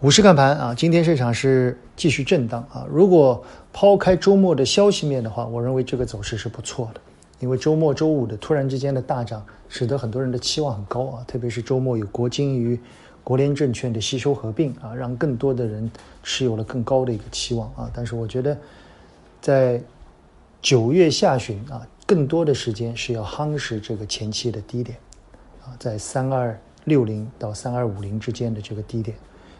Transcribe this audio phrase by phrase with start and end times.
[0.00, 2.86] 股市看盘啊，今天市场是继续震荡啊。
[2.88, 7.00] 如果抛开周末的消息面的话，我认为这个走势是不错的。
[7.40, 11.24] 因为周末周五的突然之间的大涨，使得很多人的期望很高啊。
[11.26, 12.78] 特别是周末有国金与
[13.24, 15.90] 国联证券的吸收合并啊，让更多的人
[16.22, 17.90] 持有了更高的一个期望啊。
[17.92, 18.56] 但是我觉得，
[19.40, 19.82] 在
[20.62, 24.96] 九月下旬啊，更多的时间是要夯实这个前期的低点
[25.64, 29.16] 啊，在三二六零到三二五零之间的这个低点。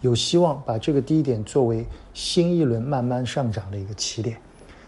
[0.00, 4.36] 有希望把这个低点作为新一轮慢慢上涨的一个起点，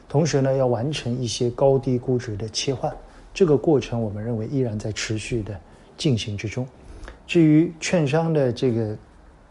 [0.09, 2.91] 同时呢，要完成一些高低估值的切换，
[3.35, 5.55] 这个过程我们认为依然在持续的
[5.99, 6.67] 进行之中。
[7.27, 8.97] 至于券商的这个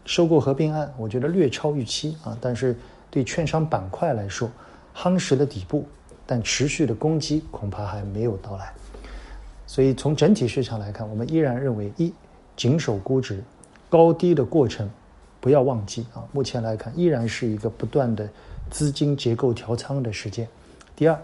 [0.04, 2.76] 收购合并案，我觉得略超预期啊，但是
[3.08, 4.50] 对券商板块来说，
[4.94, 5.86] 夯实了底部，
[6.26, 8.72] 但持续的攻击恐怕还没有到来。
[9.66, 12.12] 所以从整体市场来看，我们依然认为一
[12.56, 13.42] 谨守估值，
[13.88, 14.90] 高低的过程。
[15.42, 18.30] 不要忘记啊，目前来看依然是一个不断的
[18.70, 20.46] 资金结构调仓的时间。
[20.94, 21.20] 第二，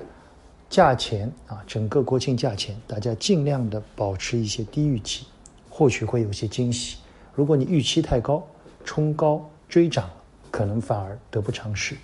[0.68, 5.24] 价钱啊，整个国庆价钱，大家尽量的保持一些低预期，
[5.70, 6.96] 或许会有些惊喜。
[7.32, 8.44] 如果你预期太高，
[8.84, 10.10] 冲高追涨，
[10.50, 11.96] 可能反而得不偿失。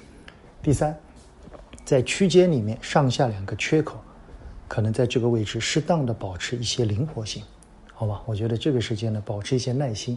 [0.63, 0.97] 第三，
[1.85, 3.99] 在区间里面上下两个缺口，
[4.69, 7.43] 可能在这个位置适当的保持一些灵活性，
[7.93, 8.23] 好吧？
[8.25, 10.17] 我觉得这个时间呢，保持一些耐心。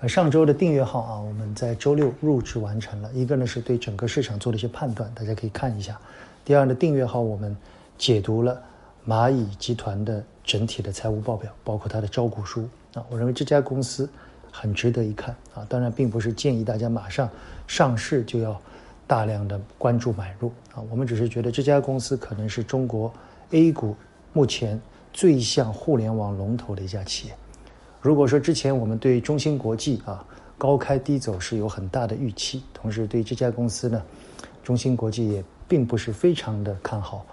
[0.00, 3.10] 呃，上周的订阅号啊，我们在周六入职完成了。
[3.12, 6.00] 一个呢是对整个市场做了一些判断，大家可以看一下。
[6.42, 7.54] 第二呢，订阅号我们
[7.98, 8.58] 解读了
[9.06, 13.04] 蚂蚁集团的整体的财务报表，包括它的招股书啊。
[13.10, 14.08] 我认为这家公司
[14.50, 15.66] 很值得一看啊。
[15.68, 17.28] 当然，并不是建议大家马上
[17.66, 18.58] 上市就要
[19.06, 20.80] 大量的关注买入啊。
[20.90, 23.12] 我们只是觉得这家公司可能是中国
[23.50, 23.94] A 股
[24.32, 24.80] 目前
[25.12, 27.34] 最像互联网龙头的一家企业。
[28.00, 30.24] 如果说之前我们对中芯国际啊
[30.56, 34.02] 高开低走是有很大的预期，同时对这家公司呢，
[34.62, 37.26] 中芯国际也并不是非常的看好。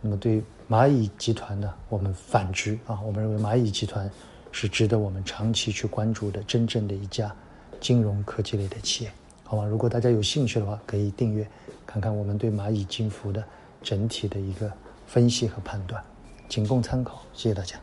[0.00, 4.10] 那么对蚂蚁集团呢，我们反之啊，我们认为蚂蚁集团
[4.52, 7.34] 是值得我们长期去关注的真正的一家
[7.80, 9.12] 金融科技类的企业，
[9.44, 9.64] 好吧？
[9.64, 11.46] 如果大家有兴趣的话，可以订阅
[11.86, 13.42] 看看我们对蚂蚁金服的
[13.82, 14.70] 整体的一个
[15.06, 16.02] 分析和判断，
[16.48, 17.22] 仅供参考。
[17.32, 17.76] 谢谢大家。